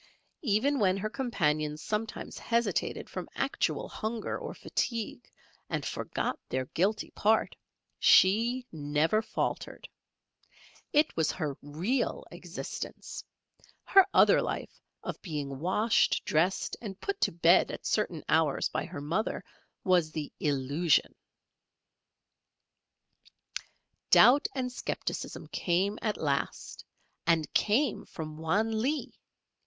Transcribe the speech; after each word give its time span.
Even 0.41 0.79
when 0.79 0.97
her 0.97 1.11
companions 1.11 1.79
sometimes 1.83 2.39
hesitated 2.39 3.07
from 3.07 3.29
actual 3.35 3.87
hunger 3.87 4.35
or 4.35 4.55
fatigue 4.55 5.29
and 5.69 5.85
forgot 5.85 6.39
their 6.49 6.65
guilty 6.65 7.11
part, 7.11 7.55
she 7.99 8.65
never 8.71 9.21
faltered. 9.21 9.87
It 10.91 11.15
was 11.15 11.31
her 11.33 11.55
real 11.61 12.25
existence 12.31 13.23
her 13.83 14.03
other 14.11 14.41
life 14.41 14.73
of 15.03 15.21
being 15.21 15.59
washed, 15.59 16.25
dressed, 16.25 16.75
and 16.81 16.99
put 16.99 17.21
to 17.21 17.31
bed 17.31 17.69
at 17.69 17.85
certain 17.85 18.23
hours 18.27 18.69
by 18.69 18.85
her 18.85 19.01
mother 19.01 19.43
was 19.83 20.11
the 20.11 20.33
illusion. 20.39 21.13
Doubt 24.09 24.47
and 24.55 24.71
scepticism 24.71 25.45
came 25.49 25.99
at 26.01 26.17
last, 26.17 26.83
and 27.27 27.53
came 27.53 28.05
from 28.07 28.37
Wan 28.39 28.81
Lee! 28.81 29.13